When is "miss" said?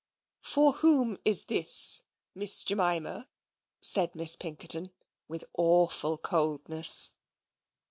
2.33-2.63, 4.15-4.35